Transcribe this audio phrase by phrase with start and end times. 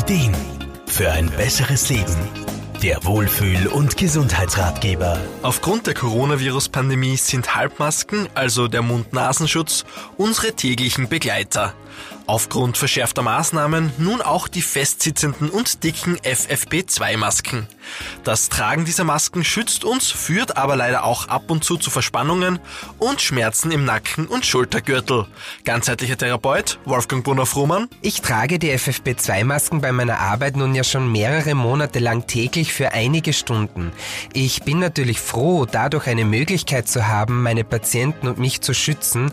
[0.00, 0.34] Ideen
[0.86, 2.16] für ein besseres Leben.
[2.82, 5.20] Der Wohlfühl- und Gesundheitsratgeber.
[5.42, 9.84] Aufgrund der Coronavirus-Pandemie sind Halbmasken, also der Mund-Nasenschutz,
[10.16, 11.74] unsere täglichen Begleiter.
[12.30, 17.66] Aufgrund verschärfter Maßnahmen nun auch die festsitzenden und dicken FFP2-Masken.
[18.22, 22.60] Das Tragen dieser Masken schützt uns, führt aber leider auch ab und zu zu Verspannungen
[23.00, 25.26] und Schmerzen im Nacken und Schultergürtel.
[25.64, 27.88] Ganzheitlicher Therapeut Wolfgang Brunner-Frumann.
[28.00, 32.92] Ich trage die FFP2-Masken bei meiner Arbeit nun ja schon mehrere Monate lang täglich für
[32.92, 33.90] einige Stunden.
[34.32, 39.32] Ich bin natürlich froh, dadurch eine Möglichkeit zu haben, meine Patienten und mich zu schützen,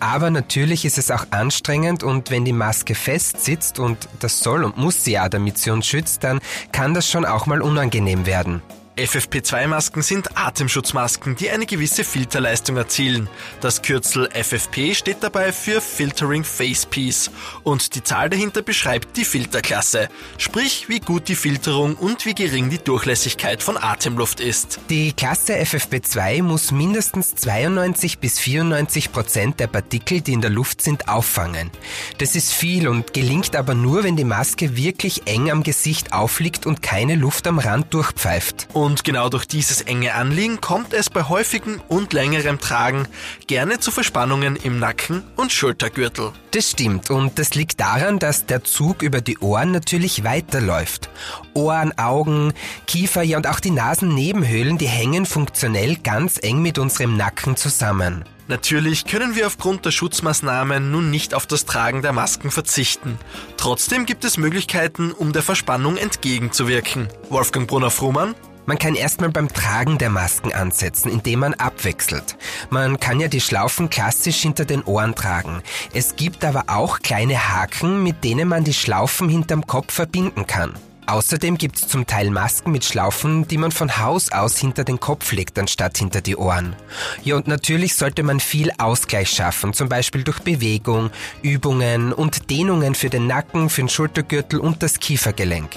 [0.00, 4.64] aber natürlich ist es auch anstrengend und wenn die Maske fest sitzt und das soll
[4.64, 6.40] und muss sie ja, damit sie uns schützt, dann
[6.72, 8.62] kann das schon auch mal unangenehm werden.
[8.96, 13.28] FFP2-Masken sind Atemschutzmasken, die eine gewisse Filterleistung erzielen.
[13.60, 17.30] Das Kürzel FFP steht dabei für Filtering Face Piece
[17.62, 22.70] und die Zahl dahinter beschreibt die Filterklasse, sprich wie gut die Filterung und wie gering
[22.70, 24.80] die Durchlässigkeit von Atemluft ist.
[24.88, 30.80] Die Klasse FFP2 muss mindestens 92 bis 94 Prozent der Partikel, die in der Luft
[30.80, 31.70] sind, auffangen.
[32.16, 36.64] Das ist viel und gelingt aber nur, wenn die Maske wirklich eng am Gesicht aufliegt
[36.64, 38.68] und keine Luft am Rand durchpfeift.
[38.72, 43.08] Und genau durch dieses enge Anliegen kommt es bei häufigem und längerem Tragen
[43.46, 46.32] gerne zu Verspannungen im Nacken und Schultergürtel.
[46.52, 51.10] Das stimmt und das liegt daran, dass der Zug über die Ohren natürlich weiterläuft.
[51.54, 52.52] Ohren, Augen,
[52.86, 58.24] Kiefer, ja und auch die Nasennebenhöhlen, die hängen funktionell ganz eng mit unserem Nacken zusammen.
[58.48, 63.18] Natürlich können wir aufgrund der Schutzmaßnahmen nun nicht auf das Tragen der Masken verzichten.
[63.56, 67.08] Trotzdem gibt es Möglichkeiten, um der Verspannung entgegenzuwirken.
[67.28, 72.36] Wolfgang Brunner-Frumann man kann erstmal beim Tragen der Masken ansetzen, indem man abwechselt.
[72.70, 75.62] Man kann ja die Schlaufen klassisch hinter den Ohren tragen.
[75.94, 80.74] Es gibt aber auch kleine Haken, mit denen man die Schlaufen hinterm Kopf verbinden kann.
[81.06, 85.32] Außerdem gibt's zum Teil Masken mit Schlaufen, die man von Haus aus hinter den Kopf
[85.32, 86.74] legt, anstatt hinter die Ohren.
[87.22, 91.10] Ja, und natürlich sollte man viel Ausgleich schaffen, zum Beispiel durch Bewegung,
[91.42, 95.70] Übungen und Dehnungen für den Nacken, für den Schultergürtel und das Kiefergelenk.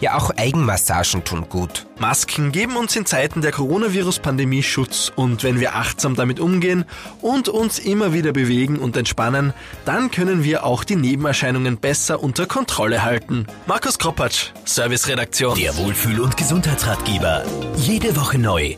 [0.00, 1.86] Ja, auch Eigenmassagen tun gut.
[1.98, 6.84] Masken geben uns in Zeiten der Coronavirus-Pandemie Schutz und wenn wir achtsam damit umgehen
[7.22, 9.54] und uns immer wieder bewegen und entspannen,
[9.86, 13.46] dann können wir auch die Nebenerscheinungen besser unter Kontrolle halten.
[13.66, 15.58] Markus Kropatsch, Serviceredaktion.
[15.58, 17.44] Der Wohlfühl- und Gesundheitsratgeber.
[17.76, 18.76] Jede Woche neu